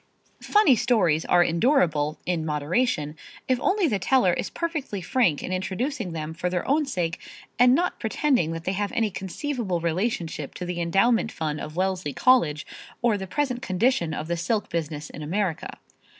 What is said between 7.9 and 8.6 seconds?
pretending